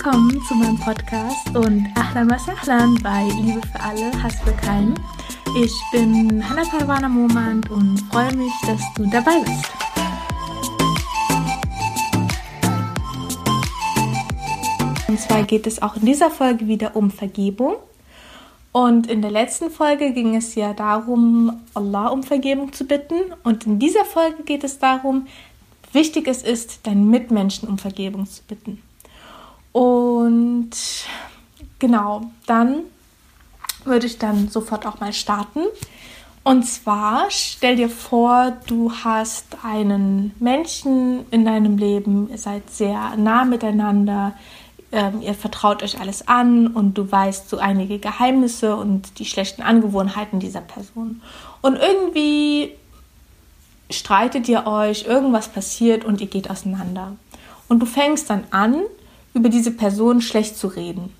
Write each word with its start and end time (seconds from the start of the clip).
Willkommen 0.00 0.40
zu 0.44 0.54
meinem 0.54 0.78
Podcast 0.78 1.48
und 1.56 1.88
Ahlan 1.96 2.30
was 2.30 2.48
Ahlan 2.48 2.94
bei 3.02 3.24
Liebe 3.42 3.60
für 3.66 3.80
alle, 3.80 4.22
Hass 4.22 4.36
für 4.44 4.52
keinen. 4.52 4.94
Ich 5.60 5.74
bin 5.90 6.48
Hannah 6.48 6.62
Parwana 6.70 7.08
Momand 7.08 7.68
und 7.68 7.98
freue 8.12 8.32
mich, 8.36 8.52
dass 8.64 8.80
du 8.94 9.10
dabei 9.10 9.40
bist. 9.40 9.64
Und 15.08 15.18
zwar 15.18 15.42
geht 15.42 15.66
es 15.66 15.82
auch 15.82 15.96
in 15.96 16.06
dieser 16.06 16.30
Folge 16.30 16.68
wieder 16.68 16.94
um 16.94 17.10
Vergebung. 17.10 17.74
Und 18.70 19.08
in 19.08 19.20
der 19.20 19.32
letzten 19.32 19.68
Folge 19.68 20.12
ging 20.12 20.36
es 20.36 20.54
ja 20.54 20.74
darum, 20.74 21.58
Allah 21.74 22.06
um 22.06 22.22
Vergebung 22.22 22.72
zu 22.72 22.84
bitten. 22.84 23.34
Und 23.42 23.66
in 23.66 23.80
dieser 23.80 24.04
Folge 24.04 24.44
geht 24.44 24.62
es 24.62 24.78
darum, 24.78 25.26
wichtig 25.92 26.28
es 26.28 26.44
ist, 26.44 26.86
deinen 26.86 27.10
Mitmenschen 27.10 27.68
um 27.68 27.78
Vergebung 27.78 28.26
zu 28.26 28.44
bitten. 28.44 28.80
Und 29.72 30.70
genau, 31.78 32.30
dann 32.46 32.80
würde 33.84 34.06
ich 34.06 34.18
dann 34.18 34.48
sofort 34.48 34.86
auch 34.86 35.00
mal 35.00 35.12
starten. 35.12 35.60
Und 36.44 36.64
zwar 36.64 37.26
stell 37.30 37.76
dir 37.76 37.90
vor, 37.90 38.56
du 38.66 38.90
hast 39.04 39.58
einen 39.62 40.34
Menschen 40.38 41.26
in 41.30 41.44
deinem 41.44 41.76
Leben, 41.76 42.30
ihr 42.30 42.38
seid 42.38 42.70
sehr 42.70 43.16
nah 43.16 43.44
miteinander, 43.44 44.34
ähm, 44.90 45.20
ihr 45.20 45.34
vertraut 45.34 45.82
euch 45.82 46.00
alles 46.00 46.26
an 46.26 46.68
und 46.68 46.94
du 46.94 47.10
weißt 47.10 47.50
so 47.50 47.58
einige 47.58 47.98
Geheimnisse 47.98 48.76
und 48.76 49.18
die 49.18 49.26
schlechten 49.26 49.60
Angewohnheiten 49.60 50.40
dieser 50.40 50.62
Person. 50.62 51.20
Und 51.60 51.76
irgendwie 51.76 52.72
streitet 53.90 54.48
ihr 54.48 54.66
euch, 54.66 55.04
irgendwas 55.04 55.48
passiert 55.48 56.04
und 56.04 56.20
ihr 56.20 56.26
geht 56.26 56.48
auseinander. 56.50 57.16
Und 57.68 57.80
du 57.80 57.86
fängst 57.86 58.30
dann 58.30 58.44
an, 58.50 58.82
über 59.34 59.48
diese 59.48 59.70
Person 59.70 60.20
schlecht 60.20 60.56
zu 60.56 60.68
reden, 60.68 61.12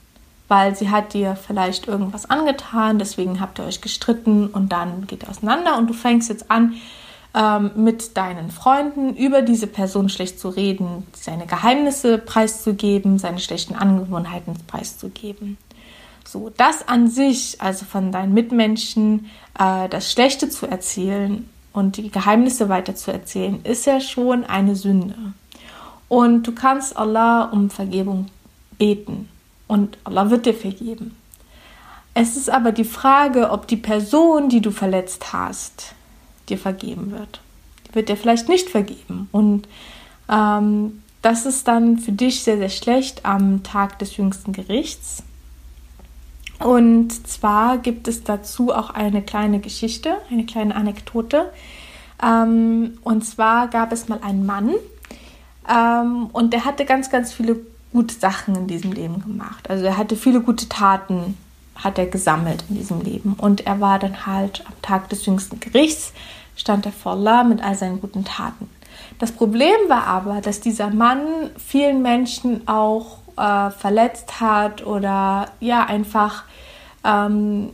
weil 0.48 0.75
sie 0.77 0.91
hat 0.91 1.14
dir 1.14 1.37
vielleicht 1.37 1.89
irgendwas 1.89 2.28
angetan, 2.28 2.98
deswegen 2.98 3.41
habt 3.41 3.59
ihr 3.59 3.65
euch 3.65 3.81
gestritten 3.81 4.48
und 4.48 4.73
dann 4.73 5.06
geht 5.06 5.23
ihr 5.23 5.31
auseinander 5.31 5.78
und 5.78 5.89
du 5.89 5.95
fängst 5.95 6.28
jetzt 6.28 6.50
an, 6.50 6.75
ähm, 7.34 7.70
mit 7.77 8.17
deinen 8.17 8.50
Freunden 8.50 9.15
über 9.15 9.42
diese 9.42 9.67
Person 9.67 10.09
schlecht 10.09 10.41
zu 10.41 10.48
reden, 10.48 11.06
seine 11.12 11.47
Geheimnisse 11.47 12.19
preiszugeben, 12.19 13.19
seine 13.19 13.39
schlechten 13.39 13.75
Angewohnheiten 13.75 14.55
preiszugeben. 14.67 15.59
So, 16.27 16.50
das 16.56 16.87
an 16.89 17.09
sich, 17.09 17.61
also 17.61 17.84
von 17.84 18.12
deinen 18.12 18.34
Mitmenschen, 18.34 19.27
äh, 19.59 19.89
das 19.89 20.12
Schlechte 20.12 20.48
zu 20.48 20.67
erzählen 20.67 21.48
und 21.72 21.97
die 21.97 22.11
Geheimnisse 22.11 22.69
weiter 22.69 22.95
zu 22.95 23.12
erzählen, 23.12 23.61
ist 23.65 23.87
ja 23.87 24.00
schon 24.00 24.45
eine 24.45 24.75
Sünde. 24.75 25.15
Und 26.09 26.47
du 26.47 26.53
kannst 26.53 26.97
Allah 26.97 27.45
um 27.45 27.70
Vergebung 27.70 28.27
beten 28.78 29.28
und 29.67 29.98
Allah 30.05 30.31
wird 30.31 30.47
dir 30.47 30.55
vergeben. 30.55 31.17
Es 32.15 32.37
ist 32.37 32.50
aber 32.50 32.73
die 32.73 32.84
Frage, 32.84 33.50
ob 33.50 33.69
die 33.69 33.77
Person, 33.77 34.48
die 34.48 34.61
du 34.61 34.70
verletzt 34.70 35.33
hast, 35.33 35.95
dir 36.48 36.59
vergeben 36.59 37.12
wird. 37.12 37.41
Die 37.87 37.95
wird 37.95 38.09
dir 38.09 38.17
vielleicht 38.17 38.48
nicht 38.48 38.70
vergeben. 38.70 39.28
Und 39.31 39.69
ähm, 40.28 41.03
das 41.23 41.47
ist 41.47 41.69
dann 41.69 41.98
für 41.98 42.12
dich 42.12 42.43
sehr, 42.43 42.59
sehr 42.59 42.70
schlecht 42.70 43.25
am 43.25 43.62
Tag 43.62 43.98
des 43.98 44.17
jüngsten 44.17 44.53
Gerichts. 44.53 45.22
Und 46.59 47.27
zwar 47.27 47.78
gibt 47.78 48.09
es 48.09 48.25
dazu 48.25 48.72
auch 48.75 48.91
eine 48.91 49.22
kleine 49.22 49.61
Geschichte, 49.61 50.17
eine 50.31 50.44
kleine 50.44 50.75
Anekdote. 50.75 51.53
Ähm, 52.22 52.99
und 53.03 53.25
zwar 53.25 53.69
gab 53.69 53.93
es 53.93 54.09
mal 54.09 54.21
einen 54.22 54.44
Mann 54.44 54.75
ähm, 55.69 56.27
und 56.33 56.53
der 56.53 56.65
hatte 56.65 56.84
ganz, 56.84 57.11
ganz 57.11 57.33
viele 57.33 57.56
gute 57.93 58.15
Sachen 58.15 58.55
in 58.55 58.67
diesem 58.67 58.93
Leben 58.93 59.21
gemacht. 59.21 59.69
Also 59.71 59.84
er 59.84 59.97
hatte 59.97 60.17
viele 60.17 60.41
gute 60.41 60.69
Taten, 60.69 61.37
hat 61.75 61.99
er 61.99 62.06
gesammelt 62.06 62.65
in 62.69 62.77
diesem 62.77 63.01
Leben. 63.01 63.34
Und 63.34 63.67
er 63.67 63.81
war 63.81 63.99
dann 63.99 64.27
halt 64.27 64.65
am 64.67 64.75
Tag 64.83 65.09
des 65.09 65.25
jüngsten 65.27 65.61
Gerichts, 65.61 66.12
stand 66.56 66.87
er 66.87 66.93
vor 66.93 67.12
Allah 67.12 67.45
mit 67.45 67.62
all 67.62 67.75
seinen 67.75 68.01
guten 68.01 68.25
Taten. 68.25 68.69
Das 69.19 69.33
Problem 69.33 69.77
war 69.89 70.06
aber, 70.06 70.41
dass 70.41 70.61
dieser 70.61 70.91
Mann 70.91 71.51
vielen 71.56 72.03
Menschen 72.03 72.67
auch 72.67 73.19
äh, 73.37 73.71
verletzt 73.71 74.41
hat 74.41 74.85
oder 74.85 75.47
ja 75.61 75.85
einfach 75.85 76.45
ähm, 77.05 77.71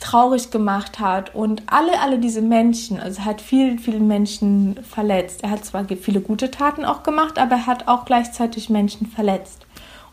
traurig 0.00 0.50
gemacht 0.50 0.98
hat 1.00 1.34
und 1.34 1.62
alle, 1.66 2.00
alle 2.00 2.18
diese 2.18 2.42
Menschen, 2.42 3.00
also 3.00 3.24
hat 3.24 3.40
vielen, 3.40 3.78
vielen 3.78 4.06
Menschen 4.06 4.78
verletzt. 4.82 5.42
Er 5.42 5.50
hat 5.50 5.64
zwar 5.64 5.84
viele 5.86 6.20
gute 6.20 6.50
Taten 6.50 6.84
auch 6.84 7.02
gemacht, 7.02 7.38
aber 7.38 7.56
er 7.56 7.66
hat 7.66 7.88
auch 7.88 8.04
gleichzeitig 8.04 8.70
Menschen 8.70 9.06
verletzt 9.06 9.66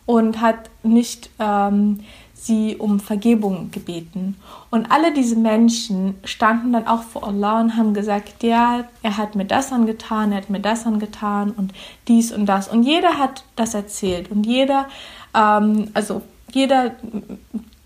und 0.06 0.42
hat 0.42 0.70
nicht 0.84 1.30
ähm, 1.40 2.02
sie 2.34 2.76
um 2.78 3.00
Vergebung 3.00 3.72
gebeten. 3.72 4.36
Und 4.70 4.92
alle 4.92 5.14
diese 5.14 5.36
Menschen 5.36 6.16
standen 6.24 6.74
dann 6.74 6.88
auch 6.88 7.02
vor 7.02 7.28
Allah 7.28 7.62
und 7.62 7.76
haben 7.76 7.94
gesagt, 7.94 8.44
ja, 8.44 8.84
er 9.02 9.18
hat 9.18 9.36
mir 9.36 9.46
das 9.46 9.72
angetan, 9.72 10.32
er 10.32 10.40
hat 10.40 10.50
mir 10.50 10.60
das 10.60 10.86
angetan 10.86 11.52
und 11.52 11.74
dies 12.08 12.32
und 12.32 12.46
das. 12.46 12.68
Und 12.68 12.84
jeder 12.84 13.18
hat 13.18 13.44
das 13.56 13.74
erzählt 13.74 14.30
und 14.30 14.46
jeder, 14.46 14.88
ähm, 15.34 15.90
also 15.94 16.22
jeder, 16.52 16.92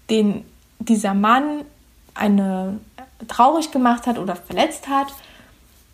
den 0.09 0.43
dieser 0.79 1.13
Mann 1.13 1.65
eine 2.19 2.79
traurig 3.27 3.71
gemacht 3.71 4.07
hat 4.07 4.17
oder 4.17 4.35
verletzt 4.35 4.87
hat, 4.87 5.07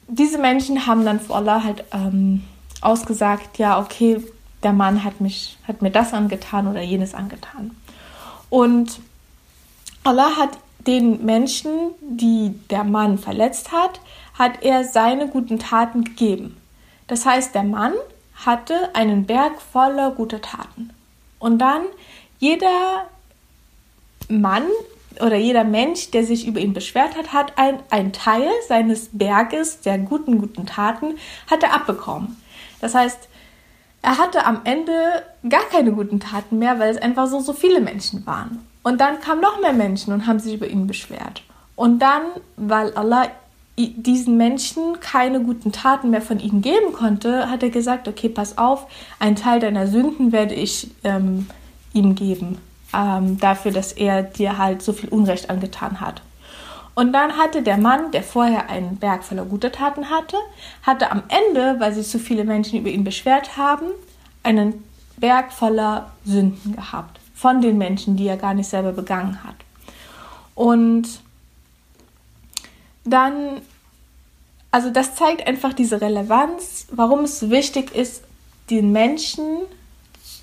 diese 0.08 0.38
Menschen 0.38 0.86
haben 0.86 1.06
dann 1.06 1.20
vor 1.20 1.38
Allah 1.38 1.64
halt 1.64 1.84
ähm, 1.92 2.44
ausgesagt, 2.82 3.58
ja, 3.58 3.80
okay, 3.80 4.24
der 4.64 4.74
Mann 4.74 5.04
hat 5.04 5.22
mich, 5.22 5.58
hat 5.68 5.82
mir 5.82 5.92
das 5.92 6.14
angetan 6.14 6.68
oder 6.68 6.82
jenes 6.82 7.14
angetan. 7.14 7.76
Und 8.50 9.00
Allah 10.04 10.38
hat 10.38 10.58
den 10.86 11.26
Menschen, 11.26 11.72
die 12.02 12.54
der 12.70 12.84
Mann 12.84 13.18
verletzt 13.18 13.72
hat, 13.72 14.00
hat 14.38 14.62
er 14.64 14.84
seine 14.84 15.28
guten 15.28 15.60
Taten 15.60 16.04
gegeben. 16.04 16.58
Das 17.08 17.26
heißt, 17.26 17.56
der 17.56 17.64
Mann 17.64 17.94
hatte 18.46 18.94
einen 18.94 19.26
Berg 19.26 19.62
voller 19.62 20.12
guter 20.12 20.42
Taten. 20.42 20.92
Und 21.40 21.60
dann 21.60 21.84
jeder 22.40 23.08
Mann 24.30 24.64
oder 25.22 25.36
jeder 25.36 25.64
Mensch, 25.64 26.12
der 26.12 26.24
sich 26.24 26.48
über 26.48 26.60
ihn 26.60 26.74
beschwert 26.74 27.16
hat, 27.18 27.34
hat 27.34 27.54
ein, 27.58 27.80
ein 27.90 28.14
Teil 28.14 28.50
seines 28.68 29.10
Berges 29.12 29.82
der 29.82 29.98
guten, 29.98 30.40
guten 30.40 30.66
Taten, 30.66 31.16
hat 31.50 31.64
er 31.64 31.74
abbekommen. 31.74 32.42
Das 32.82 32.96
heißt, 32.96 33.28
er 34.02 34.18
hatte 34.18 34.46
am 34.46 34.62
Ende 34.66 35.24
gar 35.50 35.64
keine 35.72 35.92
guten 35.92 36.20
Taten 36.20 36.60
mehr, 36.60 36.80
weil 36.80 36.92
es 36.92 37.02
einfach 37.02 37.28
so, 37.28 37.40
so 37.40 37.54
viele 37.54 37.82
Menschen 37.82 38.26
waren. 38.26 38.66
Und 38.84 39.02
dann 39.02 39.20
kamen 39.20 39.42
noch 39.42 39.60
mehr 39.60 39.74
Menschen 39.74 40.14
und 40.14 40.28
haben 40.28 40.40
sich 40.40 40.54
über 40.54 40.68
ihn 40.68 40.86
beschwert. 40.86 41.42
Und 41.76 42.00
dann, 42.00 42.22
weil 42.56 42.94
Allah 42.94 43.28
diesen 43.78 44.38
Menschen 44.38 45.00
keine 45.02 45.42
guten 45.42 45.72
Taten 45.72 46.12
mehr 46.12 46.22
von 46.22 46.40
ihnen 46.40 46.62
geben 46.62 46.94
konnte, 46.94 47.50
hat 47.50 47.62
er 47.62 47.72
gesagt, 47.72 48.08
okay, 48.08 48.30
pass 48.30 48.58
auf, 48.58 48.88
einen 49.20 49.36
Teil 49.36 49.60
deiner 49.60 49.88
Sünden 49.88 50.32
werde 50.32 50.54
ich 50.54 50.92
ähm, 51.04 51.48
ihm 51.94 52.16
geben 52.16 52.60
ähm, 52.96 53.40
dafür, 53.40 53.72
dass 53.72 53.92
er 53.92 54.24
dir 54.24 54.58
halt 54.58 54.82
so 54.82 54.94
viel 54.94 55.10
Unrecht 55.10 55.50
angetan 55.50 56.00
hat. 56.00 56.22
Und 56.96 57.12
dann 57.12 57.38
hatte 57.38 57.62
der 57.62 57.78
Mann, 57.78 58.12
der 58.12 58.24
vorher 58.24 58.70
einen 58.70 58.96
Berg 58.96 59.26
voller 59.26 59.44
guter 59.44 59.72
Taten 59.72 60.10
hatte, 60.10 60.38
hatte 60.82 61.12
am 61.12 61.24
Ende, 61.28 61.80
weil 61.80 61.94
sich 61.94 62.08
so 62.08 62.20
viele 62.20 62.46
Menschen 62.46 62.80
über 62.80 62.90
ihn 62.90 63.04
beschwert 63.04 63.58
haben, 63.58 63.88
einen 64.44 64.84
Berg 65.18 65.52
voller 65.52 66.14
Sünden 66.24 66.76
gehabt. 66.76 67.20
Von 67.36 67.60
den 67.62 67.78
Menschen, 67.78 68.16
die 68.16 68.28
er 68.28 68.38
gar 68.38 68.54
nicht 68.54 68.70
selber 68.70 68.94
begangen 68.94 69.44
hat. 69.44 69.56
Und 70.56 71.20
dann, 73.04 73.62
also 74.72 74.90
das 74.90 75.16
zeigt 75.16 75.46
einfach 75.46 75.74
diese 75.74 76.00
Relevanz, 76.00 76.88
warum 76.92 77.26
es 77.26 77.40
so 77.42 77.52
wichtig 77.52 77.94
ist, 77.94 78.24
den 78.70 78.94
Menschen 78.94 79.64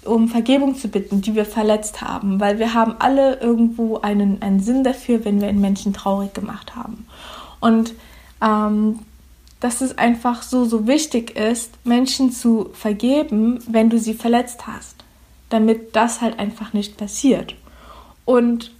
um 0.04 0.28
Vergebung 0.28 0.76
zu 0.76 0.88
bitten, 0.88 1.20
die 1.20 1.34
wir 1.34 1.44
verletzt 1.44 2.00
haben, 2.00 2.40
weil 2.40 2.58
wir 2.58 2.74
haben 2.74 2.96
alle 2.98 3.40
irgendwo 3.40 3.98
einen, 3.98 4.42
einen 4.42 4.60
Sinn 4.60 4.84
dafür, 4.84 5.24
wenn 5.24 5.40
wir 5.40 5.48
einen 5.48 5.60
Menschen 5.60 5.92
traurig 5.92 6.34
gemacht 6.34 6.74
haben. 6.74 7.06
Und 7.60 7.94
ähm, 8.42 8.98
dass 9.60 9.80
es 9.80 9.96
einfach 9.96 10.42
so, 10.42 10.64
so 10.64 10.88
wichtig 10.88 11.36
ist, 11.36 11.70
Menschen 11.84 12.32
zu 12.32 12.70
vergeben, 12.72 13.60
wenn 13.68 13.90
du 13.90 13.98
sie 13.98 14.14
verletzt 14.14 14.66
hast, 14.66 14.96
damit 15.50 15.94
das 15.94 16.20
halt 16.20 16.40
einfach 16.40 16.72
nicht 16.72 16.96
passiert. 16.96 17.54
Und 18.24 18.72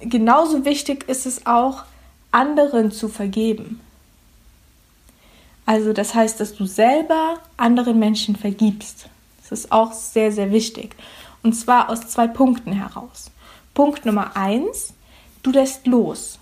genauso 0.00 0.64
wichtig 0.64 1.06
ist 1.08 1.26
es 1.26 1.44
auch, 1.44 1.84
anderen 2.32 2.92
zu 2.92 3.08
vergeben. 3.08 3.80
Also 5.66 5.92
das 5.92 6.14
heißt, 6.14 6.40
dass 6.40 6.54
du 6.54 6.64
selber 6.64 7.34
anderen 7.58 7.98
Menschen 7.98 8.36
vergibst. 8.36 9.08
Das 9.50 9.60
ist 9.60 9.72
auch 9.72 9.92
sehr, 9.92 10.32
sehr 10.32 10.52
wichtig. 10.52 10.94
Und 11.42 11.54
zwar 11.54 11.90
aus 11.90 12.08
zwei 12.08 12.26
Punkten 12.26 12.72
heraus. 12.72 13.30
Punkt 13.74 14.06
Nummer 14.06 14.36
eins, 14.36 14.94
du 15.42 15.50
lässt 15.50 15.86
los. 15.86 16.38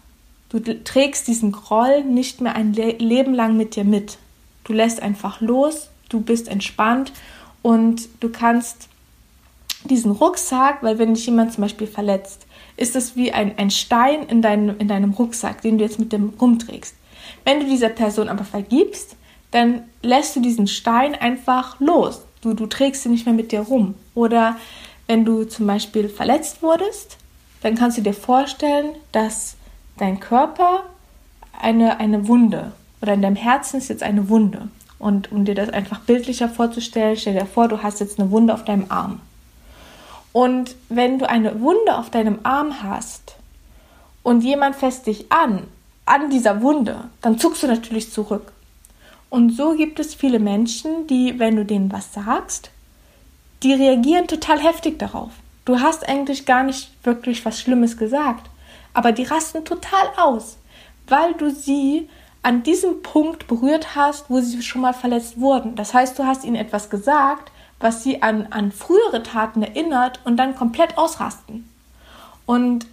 Du 0.50 0.60
trägst 0.60 1.28
diesen 1.28 1.52
Groll 1.52 2.04
nicht 2.04 2.40
mehr 2.40 2.54
ein 2.54 2.72
Le 2.72 2.92
Leben 2.92 3.34
lang 3.34 3.56
mit 3.56 3.76
dir 3.76 3.84
mit. 3.84 4.18
Du 4.64 4.72
lässt 4.72 5.02
einfach 5.02 5.40
los, 5.40 5.90
du 6.08 6.20
bist 6.20 6.48
entspannt 6.48 7.12
und 7.62 8.08
du 8.20 8.30
kannst 8.30 8.88
diesen 9.84 10.10
Rucksack, 10.10 10.82
weil 10.82 10.98
wenn 10.98 11.14
dich 11.14 11.26
jemand 11.26 11.52
zum 11.52 11.62
Beispiel 11.62 11.86
verletzt, 11.86 12.46
ist 12.76 12.96
es 12.96 13.16
wie 13.16 13.32
ein, 13.32 13.56
ein 13.58 13.70
Stein 13.70 14.24
in 14.24 14.42
deinem, 14.42 14.78
in 14.78 14.88
deinem 14.88 15.12
Rucksack, 15.12 15.62
den 15.62 15.78
du 15.78 15.84
jetzt 15.84 15.98
mit 15.98 16.12
dem 16.12 16.32
rumträgst. 16.40 16.94
Wenn 17.44 17.60
du 17.60 17.66
dieser 17.66 17.88
Person 17.88 18.28
aber 18.28 18.44
vergibst, 18.44 19.16
dann 19.50 19.82
lässt 20.02 20.36
du 20.36 20.40
diesen 20.40 20.66
Stein 20.66 21.14
einfach 21.14 21.78
los. 21.80 22.22
Du, 22.42 22.54
du 22.54 22.66
trägst 22.66 23.04
ihn 23.04 23.12
nicht 23.12 23.26
mehr 23.26 23.34
mit 23.34 23.52
dir 23.52 23.60
rum. 23.60 23.94
Oder 24.14 24.56
wenn 25.06 25.24
du 25.24 25.44
zum 25.44 25.66
Beispiel 25.66 26.08
verletzt 26.08 26.62
wurdest, 26.62 27.16
dann 27.62 27.74
kannst 27.74 27.98
du 27.98 28.02
dir 28.02 28.14
vorstellen, 28.14 28.94
dass 29.12 29.56
dein 29.96 30.20
Körper 30.20 30.84
eine, 31.60 31.98
eine 31.98 32.28
Wunde 32.28 32.72
oder 33.00 33.14
in 33.14 33.22
deinem 33.22 33.36
Herzen 33.36 33.78
ist 33.78 33.88
jetzt 33.88 34.02
eine 34.02 34.28
Wunde. 34.28 34.68
Und 34.98 35.30
um 35.30 35.44
dir 35.44 35.54
das 35.54 35.70
einfach 35.70 36.00
bildlicher 36.00 36.48
vorzustellen, 36.48 37.16
stell 37.16 37.34
dir 37.34 37.46
vor, 37.46 37.68
du 37.68 37.82
hast 37.82 38.00
jetzt 38.00 38.18
eine 38.18 38.30
Wunde 38.30 38.52
auf 38.54 38.64
deinem 38.64 38.86
Arm. 38.88 39.20
Und 40.32 40.74
wenn 40.88 41.18
du 41.18 41.28
eine 41.28 41.60
Wunde 41.60 41.96
auf 41.96 42.10
deinem 42.10 42.40
Arm 42.42 42.82
hast 42.82 43.36
und 44.22 44.42
jemand 44.42 44.76
fässt 44.76 45.06
dich 45.06 45.30
an, 45.32 45.64
an 46.04 46.30
dieser 46.30 46.62
Wunde, 46.62 47.04
dann 47.22 47.38
zuckst 47.38 47.62
du 47.62 47.66
natürlich 47.66 48.12
zurück. 48.12 48.52
Und 49.30 49.50
so 49.50 49.74
gibt 49.74 50.00
es 50.00 50.14
viele 50.14 50.38
Menschen, 50.38 51.06
die, 51.06 51.38
wenn 51.38 51.56
du 51.56 51.64
denen 51.64 51.92
was 51.92 52.14
sagst, 52.14 52.70
die 53.62 53.74
reagieren 53.74 54.26
total 54.26 54.60
heftig 54.60 54.98
darauf. 54.98 55.30
Du 55.64 55.80
hast 55.80 56.08
eigentlich 56.08 56.46
gar 56.46 56.62
nicht 56.62 56.90
wirklich 57.04 57.44
was 57.44 57.60
Schlimmes 57.60 57.96
gesagt, 57.96 58.48
aber 58.94 59.12
die 59.12 59.24
rasten 59.24 59.64
total 59.64 60.08
aus, 60.16 60.56
weil 61.08 61.34
du 61.34 61.50
sie 61.50 62.08
an 62.42 62.62
diesem 62.62 63.02
Punkt 63.02 63.46
berührt 63.48 63.94
hast, 63.94 64.30
wo 64.30 64.40
sie 64.40 64.62
schon 64.62 64.80
mal 64.80 64.94
verletzt 64.94 65.38
wurden. 65.38 65.76
Das 65.76 65.92
heißt, 65.92 66.18
du 66.18 66.24
hast 66.24 66.44
ihnen 66.44 66.56
etwas 66.56 66.88
gesagt, 66.88 67.52
was 67.80 68.02
sie 68.02 68.22
an, 68.22 68.46
an 68.50 68.72
frühere 68.72 69.22
Taten 69.22 69.62
erinnert 69.62 70.20
und 70.24 70.36
dann 70.36 70.54
komplett 70.54 70.96
ausrasten. 70.96 71.68
Und 72.46 72.86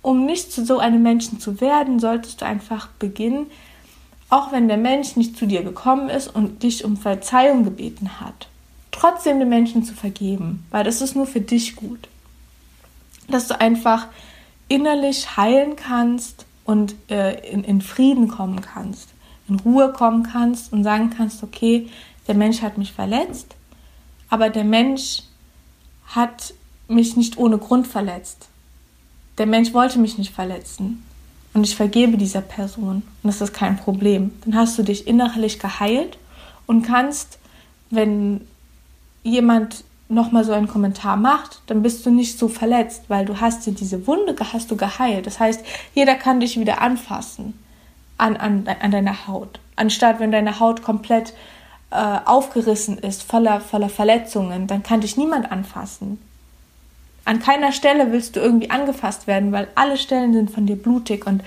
um 0.00 0.24
nicht 0.24 0.52
zu 0.52 0.64
so 0.64 0.78
einem 0.78 1.02
Menschen 1.02 1.38
zu 1.38 1.60
werden, 1.60 2.00
solltest 2.00 2.40
du 2.40 2.46
einfach 2.46 2.88
beginnen, 2.98 3.50
auch 4.32 4.50
wenn 4.50 4.66
der 4.66 4.78
Mensch 4.78 5.16
nicht 5.16 5.36
zu 5.36 5.46
dir 5.46 5.62
gekommen 5.62 6.08
ist 6.08 6.34
und 6.34 6.62
dich 6.62 6.86
um 6.86 6.96
Verzeihung 6.96 7.64
gebeten 7.64 8.18
hat, 8.18 8.48
trotzdem 8.90 9.38
den 9.38 9.50
Menschen 9.50 9.84
zu 9.84 9.92
vergeben, 9.92 10.64
weil 10.70 10.84
das 10.84 11.02
ist 11.02 11.14
nur 11.14 11.26
für 11.26 11.42
dich 11.42 11.76
gut. 11.76 12.08
Dass 13.28 13.46
du 13.46 13.60
einfach 13.60 14.06
innerlich 14.68 15.36
heilen 15.36 15.76
kannst 15.76 16.46
und 16.64 16.94
äh, 17.10 17.46
in, 17.46 17.62
in 17.62 17.82
Frieden 17.82 18.28
kommen 18.28 18.62
kannst, 18.62 19.10
in 19.48 19.56
Ruhe 19.56 19.92
kommen 19.92 20.22
kannst 20.22 20.72
und 20.72 20.82
sagen 20.82 21.10
kannst, 21.14 21.42
okay, 21.42 21.90
der 22.26 22.34
Mensch 22.34 22.62
hat 22.62 22.78
mich 22.78 22.92
verletzt, 22.92 23.54
aber 24.30 24.48
der 24.48 24.64
Mensch 24.64 25.24
hat 26.06 26.54
mich 26.88 27.16
nicht 27.16 27.36
ohne 27.36 27.58
Grund 27.58 27.86
verletzt. 27.86 28.48
Der 29.36 29.46
Mensch 29.46 29.74
wollte 29.74 29.98
mich 29.98 30.16
nicht 30.16 30.32
verletzen 30.32 31.02
und 31.54 31.64
ich 31.64 31.76
vergebe 31.76 32.16
dieser 32.16 32.40
Person 32.40 33.02
und 33.22 33.28
das 33.28 33.40
ist 33.40 33.52
kein 33.52 33.76
Problem. 33.76 34.32
Dann 34.44 34.54
hast 34.54 34.78
du 34.78 34.82
dich 34.82 35.06
innerlich 35.06 35.58
geheilt 35.58 36.18
und 36.66 36.82
kannst, 36.82 37.38
wenn 37.90 38.40
jemand 39.22 39.84
nochmal 40.08 40.44
so 40.44 40.52
einen 40.52 40.68
Kommentar 40.68 41.16
macht, 41.16 41.62
dann 41.66 41.82
bist 41.82 42.04
du 42.04 42.10
nicht 42.10 42.38
so 42.38 42.48
verletzt, 42.48 43.04
weil 43.08 43.24
du 43.24 43.40
hast 43.40 43.66
dir 43.66 43.72
diese 43.72 44.06
Wunde 44.06 44.34
hast 44.52 44.70
du 44.70 44.76
geheilt. 44.76 45.26
Das 45.26 45.40
heißt, 45.40 45.64
jeder 45.94 46.14
kann 46.14 46.40
dich 46.40 46.58
wieder 46.58 46.80
anfassen 46.80 47.54
an, 48.18 48.36
an, 48.36 48.66
an 48.80 48.90
deiner 48.90 49.26
Haut. 49.26 49.60
Anstatt 49.76 50.20
wenn 50.20 50.32
deine 50.32 50.60
Haut 50.60 50.82
komplett 50.82 51.34
äh, 51.90 52.18
aufgerissen 52.24 52.98
ist, 52.98 53.22
voller, 53.22 53.60
voller 53.60 53.88
Verletzungen, 53.88 54.66
dann 54.66 54.82
kann 54.82 55.00
dich 55.00 55.16
niemand 55.16 55.50
anfassen. 55.50 56.18
An 57.24 57.38
keiner 57.38 57.72
Stelle 57.72 58.10
willst 58.10 58.36
du 58.36 58.40
irgendwie 58.40 58.70
angefasst 58.70 59.26
werden, 59.26 59.52
weil 59.52 59.68
alle 59.74 59.96
Stellen 59.96 60.32
sind 60.32 60.50
von 60.50 60.66
dir 60.66 60.76
blutig 60.76 61.26
und 61.26 61.42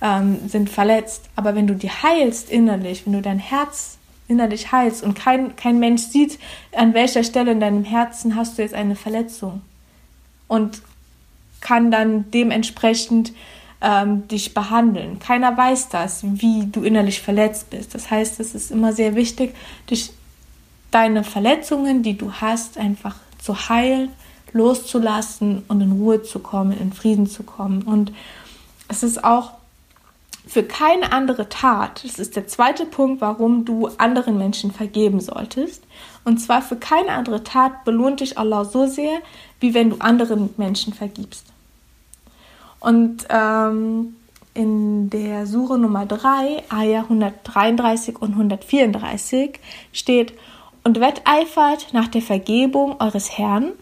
ähm, 0.00 0.38
sind 0.48 0.70
verletzt. 0.70 1.28
Aber 1.36 1.54
wenn 1.54 1.66
du 1.66 1.74
die 1.74 1.90
heilst 1.90 2.50
innerlich, 2.50 3.04
wenn 3.04 3.12
du 3.12 3.22
dein 3.22 3.38
Herz 3.38 3.98
innerlich 4.26 4.72
heilst 4.72 5.02
und 5.02 5.14
kein, 5.14 5.56
kein 5.56 5.78
Mensch 5.78 6.02
sieht, 6.02 6.38
an 6.74 6.94
welcher 6.94 7.24
Stelle 7.24 7.50
in 7.52 7.60
deinem 7.60 7.84
Herzen 7.84 8.36
hast 8.36 8.58
du 8.58 8.62
jetzt 8.62 8.74
eine 8.74 8.96
Verletzung 8.96 9.62
und 10.46 10.82
kann 11.60 11.90
dann 11.90 12.30
dementsprechend 12.30 13.32
ähm, 13.80 14.28
dich 14.28 14.54
behandeln. 14.54 15.18
Keiner 15.18 15.56
weiß 15.56 15.88
das, 15.88 16.22
wie 16.22 16.66
du 16.66 16.82
innerlich 16.82 17.20
verletzt 17.20 17.70
bist. 17.70 17.94
Das 17.94 18.10
heißt, 18.10 18.40
es 18.40 18.54
ist 18.54 18.70
immer 18.70 18.92
sehr 18.92 19.14
wichtig, 19.14 19.54
dich 19.90 20.12
deine 20.90 21.24
Verletzungen, 21.24 22.02
die 22.02 22.16
du 22.16 22.32
hast, 22.32 22.78
einfach 22.78 23.16
zu 23.38 23.68
heilen 23.68 24.10
loszulassen 24.52 25.64
und 25.68 25.80
in 25.80 25.92
Ruhe 25.92 26.22
zu 26.22 26.38
kommen, 26.38 26.72
in 26.72 26.92
Frieden 26.92 27.26
zu 27.26 27.42
kommen. 27.42 27.82
Und 27.82 28.12
es 28.88 29.02
ist 29.02 29.22
auch 29.24 29.52
für 30.46 30.62
keine 30.62 31.12
andere 31.12 31.48
Tat, 31.50 32.02
das 32.04 32.18
ist 32.18 32.34
der 32.34 32.46
zweite 32.46 32.86
Punkt, 32.86 33.20
warum 33.20 33.66
du 33.66 33.88
anderen 33.98 34.38
Menschen 34.38 34.72
vergeben 34.72 35.20
solltest. 35.20 35.82
Und 36.24 36.38
zwar 36.38 36.62
für 36.62 36.76
keine 36.76 37.10
andere 37.10 37.44
Tat 37.44 37.84
belohnt 37.84 38.20
dich 38.20 38.38
Allah 38.38 38.64
so 38.64 38.86
sehr, 38.86 39.18
wie 39.60 39.74
wenn 39.74 39.90
du 39.90 39.96
anderen 39.98 40.50
Menschen 40.56 40.94
vergibst. 40.94 41.44
Und 42.80 43.26
ähm, 43.28 44.16
in 44.54 45.10
der 45.10 45.46
Sure 45.46 45.78
Nummer 45.78 46.06
3, 46.06 46.64
Ayah 46.70 47.02
133 47.02 48.20
und 48.20 48.32
134 48.32 49.60
steht, 49.92 50.32
und 50.84 51.00
wetteifert 51.00 51.88
nach 51.92 52.08
der 52.08 52.22
Vergebung 52.22 52.96
eures 52.98 53.36
Herrn 53.36 53.72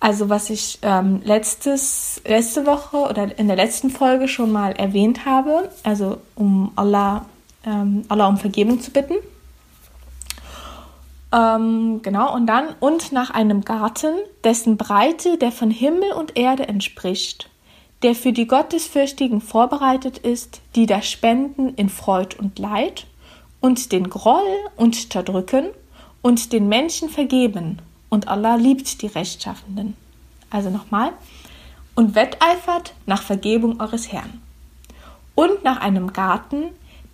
also 0.00 0.28
was 0.28 0.48
ich 0.50 0.78
ähm, 0.82 1.20
letztes, 1.24 2.22
letzte 2.24 2.66
Woche 2.66 2.98
oder 2.98 3.36
in 3.38 3.48
der 3.48 3.56
letzten 3.56 3.90
Folge 3.90 4.28
schon 4.28 4.52
mal 4.52 4.72
erwähnt 4.72 5.24
habe, 5.24 5.70
also 5.82 6.18
um 6.36 6.70
Allah, 6.76 7.26
ähm, 7.64 8.04
Allah 8.08 8.28
um 8.28 8.36
Vergebung 8.36 8.80
zu 8.80 8.92
bitten. 8.92 9.14
Ähm, 11.32 12.00
genau, 12.02 12.32
und 12.34 12.46
dann 12.46 12.74
und 12.80 13.12
nach 13.12 13.30
einem 13.30 13.62
Garten, 13.62 14.14
dessen 14.44 14.76
Breite 14.76 15.36
der 15.36 15.52
von 15.52 15.70
Himmel 15.70 16.12
und 16.12 16.38
Erde 16.38 16.68
entspricht, 16.68 17.50
der 18.02 18.14
für 18.14 18.32
die 18.32 18.46
Gottesfürchtigen 18.46 19.40
vorbereitet 19.40 20.18
ist, 20.18 20.60
die 20.76 20.86
da 20.86 21.02
spenden 21.02 21.74
in 21.74 21.88
Freud 21.88 22.36
und 22.38 22.58
Leid 22.60 23.06
und 23.60 23.90
den 23.90 24.08
Groll 24.08 24.56
unterdrücken 24.76 25.66
und 26.22 26.52
den 26.52 26.68
Menschen 26.68 27.08
vergeben 27.08 27.82
und 28.08 28.28
Allah 28.28 28.56
liebt 28.56 29.02
die 29.02 29.06
Rechtschaffenden. 29.06 29.96
Also 30.50 30.70
nochmal. 30.70 31.12
Und 31.94 32.14
wetteifert 32.14 32.94
nach 33.06 33.22
Vergebung 33.22 33.80
eures 33.80 34.12
Herrn. 34.12 34.40
Und 35.34 35.64
nach 35.64 35.80
einem 35.80 36.12
Garten, 36.12 36.64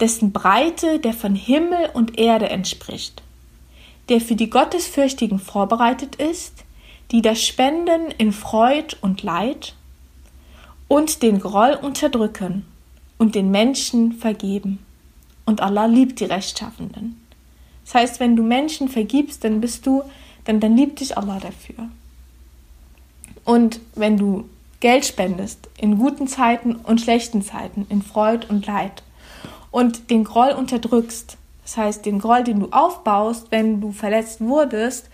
dessen 0.00 0.32
Breite 0.32 0.98
der 0.98 1.12
von 1.12 1.34
Himmel 1.34 1.90
und 1.94 2.18
Erde 2.18 2.48
entspricht, 2.48 3.22
der 4.08 4.20
für 4.20 4.34
die 4.34 4.50
Gottesfürchtigen 4.50 5.38
vorbereitet 5.38 6.16
ist, 6.16 6.64
die 7.10 7.22
das 7.22 7.42
Spenden 7.42 8.10
in 8.18 8.32
Freud 8.32 8.96
und 9.00 9.22
Leid 9.22 9.74
und 10.88 11.22
den 11.22 11.40
Groll 11.40 11.78
unterdrücken 11.80 12.66
und 13.18 13.34
den 13.34 13.50
Menschen 13.50 14.12
vergeben. 14.12 14.78
Und 15.46 15.60
Allah 15.60 15.86
liebt 15.86 16.20
die 16.20 16.24
Rechtschaffenden. 16.24 17.20
Das 17.84 17.94
heißt, 17.94 18.20
wenn 18.20 18.36
du 18.36 18.42
Menschen 18.42 18.88
vergibst, 18.88 19.44
dann 19.44 19.60
bist 19.60 19.86
du 19.86 20.02
dann, 20.44 20.60
dann 20.60 20.76
liebt 20.76 21.00
dich 21.00 21.16
Allah 21.16 21.40
dafür. 21.40 21.88
Und 23.44 23.80
wenn 23.94 24.16
du 24.16 24.48
Geld 24.80 25.06
spendest, 25.06 25.68
in 25.78 25.98
guten 25.98 26.28
Zeiten 26.28 26.76
und 26.76 27.00
schlechten 27.00 27.42
Zeiten, 27.42 27.86
in 27.88 28.02
Freud 28.02 28.46
und 28.48 28.66
Leid, 28.66 29.02
und 29.70 30.10
den 30.10 30.24
Groll 30.24 30.50
unterdrückst, 30.50 31.36
das 31.62 31.76
heißt 31.76 32.06
den 32.06 32.18
Groll, 32.18 32.44
den 32.44 32.60
du 32.60 32.68
aufbaust, 32.70 33.46
wenn 33.50 33.80
du 33.80 33.92
verletzt 33.92 34.40
wurdest, 34.40 35.08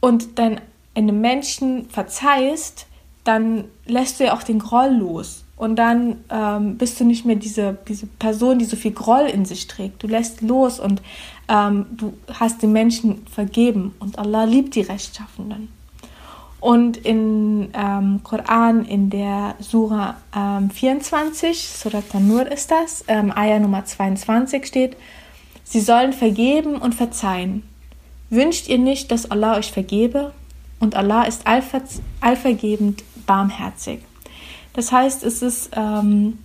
und 0.00 0.38
dann 0.38 0.60
einem 0.94 1.20
Menschen 1.20 1.88
verzeihst, 1.90 2.86
dann 3.24 3.64
lässt 3.86 4.18
du 4.18 4.24
ja 4.24 4.34
auch 4.34 4.42
den 4.42 4.58
Groll 4.58 4.90
los. 4.90 5.44
Und 5.62 5.76
dann 5.76 6.24
ähm, 6.28 6.76
bist 6.76 6.98
du 6.98 7.04
nicht 7.04 7.24
mehr 7.24 7.36
diese, 7.36 7.78
diese 7.86 8.08
Person, 8.08 8.58
die 8.58 8.64
so 8.64 8.74
viel 8.74 8.90
Groll 8.90 9.26
in 9.26 9.44
sich 9.44 9.68
trägt. 9.68 10.02
Du 10.02 10.08
lässt 10.08 10.40
los 10.40 10.80
und 10.80 11.00
ähm, 11.48 11.86
du 11.92 12.14
hast 12.34 12.64
den 12.64 12.72
Menschen 12.72 13.24
vergeben 13.28 13.94
und 14.00 14.18
Allah 14.18 14.42
liebt 14.42 14.74
die 14.74 14.80
Rechtschaffenden. 14.80 15.68
Und 16.58 16.96
in 16.96 17.68
ähm, 17.74 18.22
Koran, 18.24 18.84
in 18.84 19.08
der 19.08 19.54
Sura 19.60 20.16
ähm, 20.34 20.68
24, 20.68 21.68
Surat 21.68 22.10
Tanur 22.10 22.50
ist 22.50 22.72
das, 22.72 23.04
ähm, 23.06 23.30
Ayah 23.32 23.60
Nummer 23.60 23.84
22 23.84 24.66
steht, 24.66 24.96
sie 25.62 25.80
sollen 25.80 26.12
vergeben 26.12 26.74
und 26.74 26.96
verzeihen. 26.96 27.62
Wünscht 28.30 28.66
ihr 28.66 28.78
nicht, 28.78 29.12
dass 29.12 29.30
Allah 29.30 29.58
euch 29.58 29.70
vergebe? 29.70 30.32
Und 30.80 30.96
Allah 30.96 31.22
ist 31.22 31.46
allver 31.46 31.82
allvergebend 32.20 33.04
barmherzig. 33.26 34.00
Das 34.74 34.90
heißt, 34.90 35.22
es 35.22 35.42
ist 35.42 35.70
ähm, 35.74 36.38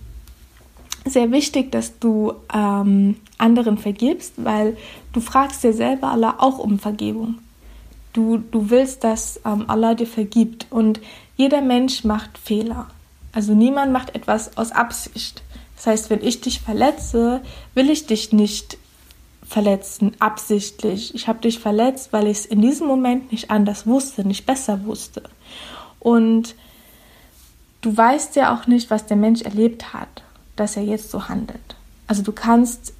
sehr 1.04 1.30
wichtig, 1.30 1.72
dass 1.72 1.98
du 1.98 2.34
ähm, 2.52 3.16
anderen 3.38 3.78
vergibst, 3.78 4.34
weil 4.36 4.76
du 5.12 5.20
fragst 5.20 5.64
dir 5.64 5.72
selber 5.72 6.08
Allah 6.08 6.36
auch 6.38 6.58
um 6.58 6.78
Vergebung. 6.78 7.38
Du, 8.12 8.38
du 8.38 8.70
willst, 8.70 9.04
dass 9.04 9.40
ähm, 9.44 9.64
Allah 9.68 9.94
dir 9.94 10.06
vergibt. 10.06 10.66
Und 10.70 11.00
jeder 11.36 11.60
Mensch 11.60 12.04
macht 12.04 12.36
Fehler. 12.36 12.88
Also 13.32 13.54
niemand 13.54 13.92
macht 13.92 14.14
etwas 14.14 14.56
aus 14.56 14.72
Absicht. 14.72 15.42
Das 15.76 15.86
heißt, 15.86 16.10
wenn 16.10 16.24
ich 16.24 16.40
dich 16.40 16.60
verletze, 16.60 17.40
will 17.74 17.88
ich 17.90 18.06
dich 18.06 18.32
nicht 18.32 18.78
verletzen, 19.46 20.12
absichtlich. 20.18 21.14
Ich 21.14 21.28
habe 21.28 21.40
dich 21.40 21.58
verletzt, 21.58 22.12
weil 22.12 22.26
ich 22.26 22.38
es 22.38 22.46
in 22.46 22.60
diesem 22.60 22.86
Moment 22.86 23.32
nicht 23.32 23.50
anders 23.50 23.86
wusste, 23.86 24.26
nicht 24.26 24.44
besser 24.44 24.84
wusste. 24.84 25.22
Und 26.00 26.54
du 27.80 27.96
weißt 27.96 28.36
ja 28.36 28.54
auch 28.54 28.66
nicht, 28.66 28.90
was 28.90 29.06
der 29.06 29.16
Mensch 29.16 29.42
erlebt 29.42 29.92
hat, 29.92 30.22
dass 30.56 30.76
er 30.76 30.82
jetzt 30.82 31.10
so 31.10 31.28
handelt. 31.28 31.76
Also 32.06 32.22
du 32.22 32.32
kannst 32.32 32.92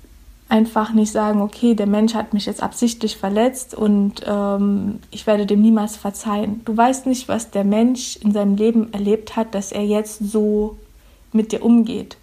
einfach 0.48 0.92
nicht 0.92 1.12
sagen, 1.12 1.42
okay, 1.42 1.74
der 1.74 1.86
Mensch 1.86 2.14
hat 2.14 2.32
mich 2.32 2.46
jetzt 2.46 2.62
absichtlich 2.62 3.16
verletzt 3.16 3.74
und 3.74 4.22
ähm, 4.26 5.00
ich 5.10 5.26
werde 5.26 5.46
dem 5.46 5.60
niemals 5.60 5.96
verzeihen. 5.96 6.62
Du 6.64 6.76
weißt 6.76 7.06
nicht, 7.06 7.28
was 7.28 7.50
der 7.50 7.64
Mensch 7.64 8.16
in 8.16 8.32
seinem 8.32 8.56
Leben 8.56 8.92
erlebt 8.92 9.36
hat, 9.36 9.54
dass 9.54 9.72
er 9.72 9.84
jetzt 9.84 10.18
so 10.30 10.78
mit 11.32 11.52
dir 11.52 11.62
umgeht. 11.62 12.16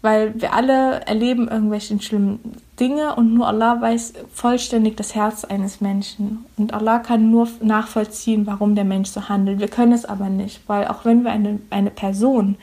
Weil 0.00 0.40
wir 0.40 0.52
alle 0.52 1.00
erleben 1.06 1.48
irgendwelche 1.48 2.00
schlimmen 2.00 2.38
Dinge 2.80 3.14
und 3.14 3.34
nur 3.34 3.46
Allah 3.46 3.80
weiß 3.80 4.14
vollständig 4.32 4.96
das 4.96 5.14
Herz 5.14 5.44
eines 5.44 5.80
Menschen. 5.80 6.44
Und 6.56 6.74
Allah 6.74 6.98
kann 6.98 7.30
nur 7.30 7.48
nachvollziehen, 7.60 8.46
warum 8.46 8.74
der 8.74 8.84
Mensch 8.84 9.10
so 9.10 9.28
handelt. 9.28 9.60
Wir 9.60 9.68
können 9.68 9.92
es 9.92 10.04
aber 10.04 10.28
nicht, 10.28 10.60
weil 10.66 10.88
auch 10.88 11.04
wenn 11.04 11.22
wir 11.22 11.30
eine, 11.30 11.60
eine 11.70 11.90
Person, 11.90 12.56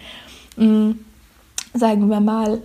mh, 0.58 0.66
mm, 0.66 1.00
sagen 1.74 2.10
wir 2.10 2.20
mal, 2.20 2.62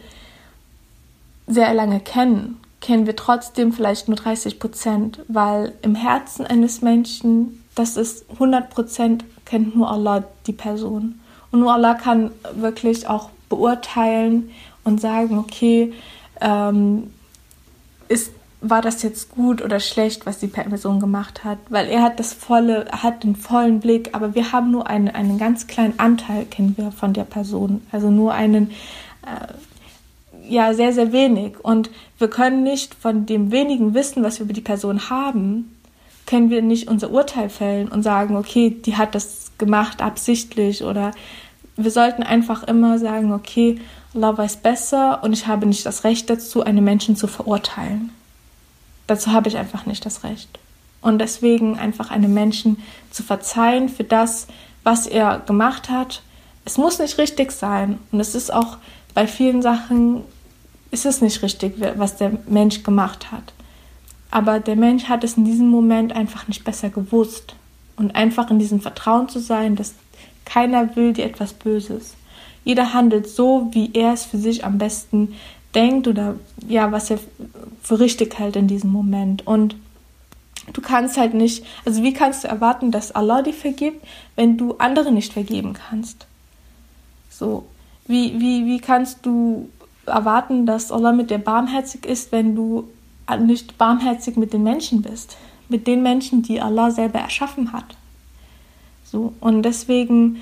sehr 1.47 1.73
lange 1.75 2.01
kennen, 2.01 2.59
kennen 2.81 3.07
wir 3.07 3.15
trotzdem 3.17 3.73
vielleicht 3.73 4.09
nur 4.09 4.17
30 4.17 4.59
Prozent, 4.59 5.21
weil 5.29 5.73
im 5.83 5.95
Herzen 5.95 6.47
eines 6.47 6.83
Menschen, 6.83 7.63
das 7.77 7.97
ist 7.97 8.29
100 8.33 8.71
Prozent, 8.71 9.25
kennt 9.45 9.77
nur 9.77 9.91
Allah 9.91 10.25
die 10.47 10.53
Person. 10.53 11.21
Und 11.53 11.61
nur 11.61 11.73
Allah 11.73 11.95
kann 11.95 12.33
wirklich 12.55 13.09
auch 13.09 13.31
beurteilen 13.49 14.51
und 14.83 15.01
sagen, 15.01 15.39
okay, 15.39 15.93
ähm, 16.41 17.13
ist, 18.09 18.33
war 18.61 18.83
das 18.83 19.03
jetzt 19.03 19.31
gut 19.31 19.63
oder 19.63 19.81
schlecht, 19.81 20.27
was 20.27 20.39
die 20.39 20.47
Person 20.47 20.99
gemacht 20.99 21.45
hat, 21.45 21.59
weil 21.69 21.89
er 21.89 22.03
hat 22.03 22.19
das 22.19 22.33
volle, 22.33 22.87
hat 22.91 23.23
den 23.23 23.37
vollen 23.37 23.81
Blick, 23.81 24.11
aber 24.13 24.35
wir 24.35 24.53
haben 24.53 24.71
nur 24.71 24.87
einen, 24.87 25.09
einen 25.09 25.39
ganz 25.39 25.67
kleinen 25.67 25.99
Anteil, 25.99 26.47
kennen 26.47 26.75
wir 26.77 26.91
von 26.91 27.13
der 27.13 27.25
Person, 27.25 27.83
also 27.93 28.11
nur 28.11 28.33
einen, 28.33 28.71
äh, 29.23 29.53
ja 30.49 30.75
sehr, 30.75 30.93
sehr 30.93 31.13
wenig. 31.13 31.63
Und 31.63 31.91
wir 32.19 32.29
können 32.29 32.63
nicht 32.63 32.95
von 32.95 33.27
dem 33.27 33.51
wenigen 33.51 33.95
Wissen, 33.95 34.23
was 34.23 34.39
wir 34.39 34.45
über 34.45 34.55
die 34.55 34.61
Person 34.61 35.11
haben, 35.11 35.77
können 36.27 36.51
wir 36.51 36.63
nicht 36.63 36.89
unser 36.89 37.11
Urteil 37.11 37.49
fällen 37.51 37.89
und 37.89 38.03
sagen, 38.03 38.37
okay, 38.37 38.71
die 38.71 38.97
hat 38.97 39.15
das 39.15 39.53
gemacht 39.59 40.03
absichtlich 40.03 40.83
oder 40.83 41.13
wir 41.77 41.91
sollten 41.91 42.23
einfach 42.23 42.65
immer 42.65 42.99
sagen, 42.99 43.33
okay, 43.33 43.79
Allah 44.17 44.37
weiß 44.37 44.59
besser 44.59 45.23
und 45.23 45.33
ich 45.33 45.47
habe 45.47 45.67
nicht 45.67 45.85
das 45.87 46.05
Recht 46.05 46.29
dazu, 46.31 46.63
einen 46.63 46.83
Menschen 46.83 47.17
zu 47.17 47.27
verurteilen. 47.27 48.11
Dazu 49.07 49.33
habe 49.33 49.49
ich 49.49 49.57
einfach 49.57 49.87
nicht 49.87 50.05
das 50.05 50.25
Recht. 50.25 50.59
Und 51.01 51.19
deswegen 51.19 51.79
einfach 51.79 52.11
einem 52.11 52.35
Menschen 52.35 52.79
zu 53.11 53.23
verzeihen 53.23 53.89
für 53.89 54.05
das, 54.05 54.49
was 54.83 55.07
er 55.07 55.41
gemacht 55.41 55.91
hat. 55.91 56.23
Es 56.65 56.79
muss 56.79 56.99
nicht 56.99 57.19
richtig 57.19 57.53
sein. 57.53 57.99
Und 58.11 58.19
es 58.21 58.35
ist 58.35 58.53
auch 58.53 58.79
bei 59.15 59.27
vielen 59.27 59.63
Sachen 59.63 60.23
ist 60.91 61.07
es 61.07 61.21
nicht 61.21 61.43
richtig, 61.43 61.75
was 61.97 62.17
der 62.17 62.33
Mensch 62.49 62.83
gemacht 62.83 63.31
hat. 63.31 63.53
Aber 64.31 64.59
der 64.59 64.77
Mensch 64.77 65.05
hat 65.05 65.23
es 65.25 65.37
in 65.37 65.45
diesem 65.45 65.69
Moment 65.69 66.13
einfach 66.13 66.49
nicht 66.49 66.65
besser 66.65 66.91
gewusst. 66.91 67.55
Und 67.97 68.15
einfach 68.15 68.51
in 68.51 68.59
diesem 68.59 68.81
Vertrauen 68.81 69.29
zu 69.29 69.39
sein, 69.39 69.77
dass 69.77 69.95
keiner 70.45 70.97
will 70.97 71.13
dir 71.13 71.27
etwas 71.27 71.53
Böses. 71.53 72.15
Jeder 72.67 72.93
handelt 72.93 73.29
so, 73.29 73.69
wie 73.71 73.91
er 73.95 74.13
es 74.13 74.25
für 74.25 74.39
sich 74.39 74.65
am 74.65 74.77
besten 74.77 75.35
denkt 75.73 76.09
oder 76.09 76.35
ja, 76.67 76.91
was 76.91 77.11
er 77.11 77.21
für 77.81 78.01
richtig 78.01 78.41
hält 78.41 78.57
in 78.57 78.67
diesem 78.67 78.91
Moment. 78.91 79.47
Und 79.47 79.77
du 80.73 80.81
kannst 80.81 81.17
halt 81.17 81.33
nicht, 81.33 81.65
also 81.85 82.03
wie 82.03 82.13
kannst 82.13 82.43
du 82.43 82.49
erwarten, 82.49 82.91
dass 82.91 83.13
Allah 83.13 83.43
dir 83.43 83.53
vergibt, 83.53 84.05
wenn 84.35 84.57
du 84.57 84.75
andere 84.79 85.13
nicht 85.13 85.33
vergeben 85.33 85.75
kannst? 85.75 86.27
So, 87.31 87.67
wie, 88.09 88.41
wie, 88.41 88.67
wie 88.67 88.81
kannst 88.81 89.25
du 89.25 89.69
erwarten, 90.05 90.67
dass 90.67 90.91
Allah 90.91 91.13
mit 91.13 91.31
dir 91.31 91.39
barmherzig 91.39 92.05
ist, 92.05 92.33
wenn 92.33 92.57
du 92.57 92.89
nicht 93.39 93.79
barmherzig 93.79 94.37
mit 94.37 94.53
den 94.53 94.65
Menschen 94.65 95.03
bist. 95.03 95.37
Mit 95.69 95.87
den 95.87 96.03
Menschen, 96.03 96.43
die 96.43 96.61
Allah 96.61 96.91
selber 96.91 97.21
erschaffen 97.21 97.73
hat. 97.73 97.97
So, 99.05 99.35
und 99.39 99.63
deswegen 99.63 100.41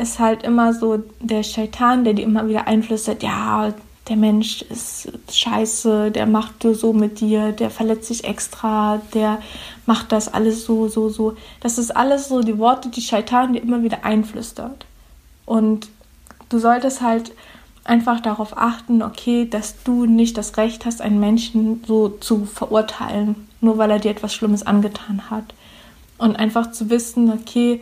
ist 0.00 0.18
halt 0.18 0.42
immer 0.42 0.72
so 0.74 1.02
der 1.20 1.42
Shaitan, 1.42 2.04
der 2.04 2.14
dir 2.14 2.24
immer 2.24 2.48
wieder 2.48 2.66
einflüstert, 2.66 3.22
ja, 3.22 3.72
der 4.08 4.16
Mensch 4.16 4.62
ist 4.62 5.10
scheiße, 5.30 6.10
der 6.10 6.26
macht 6.26 6.66
so 6.72 6.92
mit 6.92 7.20
dir, 7.20 7.52
der 7.52 7.70
verletzt 7.70 8.08
sich 8.08 8.24
extra, 8.24 9.00
der 9.14 9.40
macht 9.86 10.12
das 10.12 10.32
alles 10.32 10.64
so, 10.64 10.88
so, 10.88 11.08
so. 11.08 11.36
Das 11.60 11.78
ist 11.78 11.96
alles 11.96 12.28
so 12.28 12.42
die 12.42 12.58
Worte, 12.58 12.90
die 12.90 13.00
Shaitan 13.00 13.54
dir 13.54 13.62
immer 13.62 13.82
wieder 13.82 14.04
einflüstert. 14.04 14.84
Und 15.46 15.88
du 16.50 16.58
solltest 16.58 17.00
halt 17.00 17.32
einfach 17.84 18.20
darauf 18.20 18.56
achten, 18.56 19.02
okay, 19.02 19.48
dass 19.48 19.82
du 19.84 20.04
nicht 20.04 20.36
das 20.36 20.56
Recht 20.58 20.84
hast, 20.84 21.00
einen 21.00 21.20
Menschen 21.20 21.82
so 21.86 22.08
zu 22.08 22.44
verurteilen, 22.44 23.48
nur 23.60 23.78
weil 23.78 23.90
er 23.90 23.98
dir 23.98 24.10
etwas 24.10 24.34
Schlimmes 24.34 24.66
angetan 24.66 25.30
hat. 25.30 25.54
Und 26.18 26.36
einfach 26.36 26.72
zu 26.72 26.90
wissen, 26.90 27.32
okay, 27.32 27.80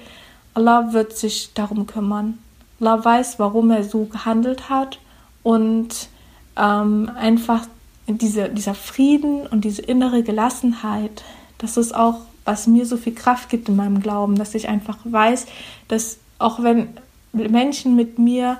Allah 0.54 0.92
wird 0.92 1.16
sich 1.16 1.52
darum 1.54 1.86
kümmern. 1.86 2.38
Allah 2.80 3.04
weiß, 3.04 3.38
warum 3.38 3.70
er 3.70 3.84
so 3.84 4.04
gehandelt 4.04 4.68
hat 4.68 4.98
und 5.42 6.08
ähm, 6.56 7.10
einfach 7.16 7.66
diese, 8.06 8.48
dieser 8.48 8.74
Frieden 8.74 9.46
und 9.46 9.64
diese 9.64 9.82
innere 9.82 10.22
Gelassenheit, 10.22 11.22
das 11.58 11.76
ist 11.76 11.94
auch, 11.94 12.20
was 12.44 12.66
mir 12.66 12.86
so 12.86 12.96
viel 12.96 13.14
Kraft 13.14 13.48
gibt 13.48 13.68
in 13.68 13.76
meinem 13.76 14.00
Glauben, 14.00 14.36
dass 14.36 14.54
ich 14.54 14.68
einfach 14.68 14.98
weiß, 15.04 15.46
dass 15.88 16.18
auch 16.38 16.62
wenn 16.62 16.88
Menschen 17.32 17.94
mit 17.94 18.18
mir 18.18 18.58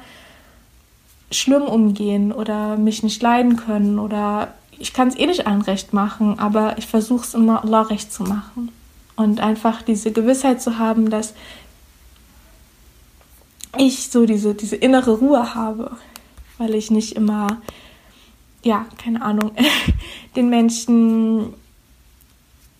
schlimm 1.32 1.62
umgehen 1.62 2.32
oder 2.32 2.76
mich 2.76 3.02
nicht 3.02 3.20
leiden 3.22 3.56
können 3.56 3.98
oder 3.98 4.54
ich 4.78 4.92
kann 4.92 5.08
es 5.08 5.18
eh 5.18 5.26
nicht 5.26 5.46
allen 5.46 5.62
recht 5.62 5.92
machen, 5.92 6.38
aber 6.38 6.78
ich 6.78 6.86
versuche 6.86 7.24
es 7.24 7.34
immer 7.34 7.62
Allah 7.64 7.82
recht 7.82 8.12
zu 8.12 8.22
machen. 8.24 8.70
Und 9.14 9.40
einfach 9.40 9.82
diese 9.82 10.10
Gewissheit 10.10 10.62
zu 10.62 10.78
haben, 10.78 11.10
dass 11.10 11.34
ich 13.78 14.10
so 14.10 14.26
diese, 14.26 14.54
diese 14.54 14.76
innere 14.76 15.18
Ruhe 15.18 15.54
habe, 15.54 15.96
weil 16.58 16.74
ich 16.74 16.90
nicht 16.90 17.16
immer, 17.16 17.60
ja, 18.62 18.86
keine 18.98 19.22
Ahnung, 19.22 19.52
den 20.36 20.48
Menschen 20.48 21.54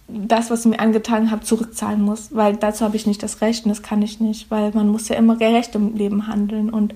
das, 0.09 0.51
was 0.51 0.63
sie 0.63 0.69
mir 0.69 0.81
angetan 0.81 1.31
haben, 1.31 1.43
zurückzahlen 1.43 2.03
muss, 2.03 2.35
weil 2.35 2.57
dazu 2.57 2.85
habe 2.85 2.97
ich 2.97 3.07
nicht 3.07 3.23
das 3.23 3.41
Recht 3.41 3.65
und 3.65 3.71
das 3.71 3.83
kann 3.83 4.03
ich 4.03 4.21
nicht, 4.21 4.51
weil 4.51 4.71
man 4.73 4.89
muss 4.89 5.09
ja 5.09 5.17
immer 5.17 5.37
gerecht 5.37 5.75
im 5.75 5.97
Leben 5.97 6.27
handeln 6.27 6.71
und 6.71 6.95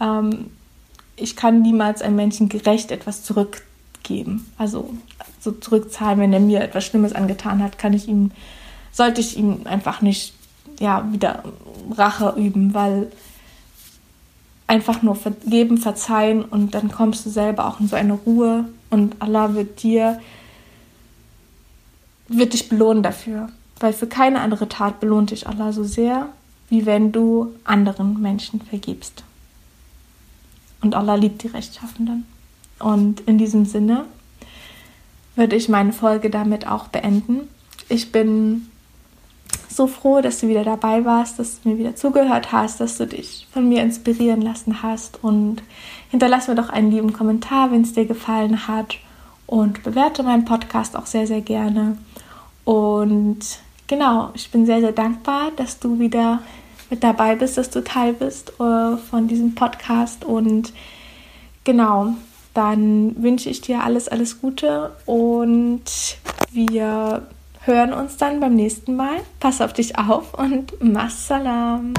ähm, 0.00 0.46
ich 1.16 1.36
kann 1.36 1.62
niemals 1.62 2.02
einem 2.02 2.16
Menschen 2.16 2.48
gerecht 2.48 2.90
etwas 2.90 3.22
zurückgeben. 3.22 4.46
Also 4.58 4.90
so 5.40 5.52
zurückzahlen, 5.52 6.18
wenn 6.18 6.32
er 6.32 6.40
mir 6.40 6.60
etwas 6.60 6.84
Schlimmes 6.84 7.12
angetan 7.12 7.62
hat, 7.62 7.78
kann 7.78 7.92
ich 7.92 8.08
ihm, 8.08 8.32
sollte 8.92 9.20
ich 9.20 9.36
ihm 9.36 9.60
einfach 9.64 10.02
nicht 10.02 10.34
ja, 10.78 11.10
wieder 11.12 11.44
Rache 11.96 12.34
üben, 12.36 12.74
weil 12.74 13.10
einfach 14.66 15.02
nur 15.02 15.14
vergeben, 15.14 15.78
verzeihen 15.78 16.44
und 16.44 16.74
dann 16.74 16.90
kommst 16.90 17.24
du 17.24 17.30
selber 17.30 17.66
auch 17.66 17.80
in 17.80 17.88
so 17.88 17.96
eine 17.96 18.14
Ruhe 18.14 18.64
und 18.90 19.20
Allah 19.20 19.54
wird 19.54 19.82
dir, 19.82 20.20
wird 22.28 22.52
dich 22.52 22.68
belohnen 22.68 23.02
dafür. 23.02 23.48
Weil 23.78 23.92
für 23.92 24.06
keine 24.06 24.40
andere 24.40 24.68
Tat 24.68 25.00
belohnt 25.00 25.30
dich 25.30 25.46
Allah 25.46 25.72
so 25.72 25.84
sehr, 25.84 26.30
wie 26.68 26.86
wenn 26.86 27.12
du 27.12 27.54
anderen 27.64 28.20
Menschen 28.20 28.60
vergibst. 28.60 29.22
Und 30.80 30.94
Allah 30.94 31.14
liebt 31.14 31.42
die 31.42 31.48
Rechtschaffenden. 31.48 32.26
Und 32.78 33.20
in 33.20 33.38
diesem 33.38 33.66
Sinne 33.66 34.04
würde 35.34 35.56
ich 35.56 35.68
meine 35.68 35.92
Folge 35.92 36.30
damit 36.30 36.66
auch 36.66 36.88
beenden. 36.88 37.48
Ich 37.88 38.12
bin 38.12 38.68
so 39.76 39.86
froh, 39.86 40.20
dass 40.20 40.40
du 40.40 40.48
wieder 40.48 40.64
dabei 40.64 41.04
warst, 41.04 41.38
dass 41.38 41.60
du 41.60 41.68
mir 41.68 41.78
wieder 41.78 41.94
zugehört 41.94 42.50
hast, 42.50 42.80
dass 42.80 42.96
du 42.96 43.06
dich 43.06 43.46
von 43.52 43.68
mir 43.68 43.82
inspirieren 43.82 44.40
lassen 44.40 44.82
hast. 44.82 45.22
Und 45.22 45.62
hinterlass 46.10 46.48
mir 46.48 46.54
doch 46.54 46.70
einen 46.70 46.90
lieben 46.90 47.12
Kommentar, 47.12 47.70
wenn 47.70 47.82
es 47.82 47.92
dir 47.92 48.06
gefallen 48.06 48.66
hat. 48.66 48.96
Und 49.46 49.82
bewerte 49.82 50.22
meinen 50.22 50.44
Podcast 50.44 50.96
auch 50.96 51.06
sehr, 51.06 51.26
sehr 51.26 51.42
gerne. 51.42 51.98
Und 52.64 53.38
genau, 53.86 54.30
ich 54.34 54.50
bin 54.50 54.66
sehr, 54.66 54.80
sehr 54.80 54.92
dankbar, 54.92 55.52
dass 55.56 55.78
du 55.78 55.98
wieder 55.98 56.40
mit 56.90 57.04
dabei 57.04 57.36
bist, 57.36 57.58
dass 57.58 57.70
du 57.70 57.84
Teil 57.84 58.12
bist 58.12 58.52
äh, 58.58 58.96
von 58.96 59.28
diesem 59.28 59.54
Podcast. 59.54 60.24
Und 60.24 60.72
genau, 61.64 62.14
dann 62.54 63.22
wünsche 63.22 63.50
ich 63.50 63.60
dir 63.60 63.82
alles, 63.82 64.08
alles 64.08 64.40
Gute 64.40 64.92
und 65.04 65.84
wir 66.50 67.26
hören 67.66 67.92
uns 67.92 68.16
dann 68.16 68.40
beim 68.40 68.54
nächsten 68.54 68.96
Mal. 68.96 69.16
Pass 69.40 69.60
auf 69.60 69.72
dich 69.72 69.98
auf 69.98 70.34
und 70.34 70.80
Massalam. 70.82 71.94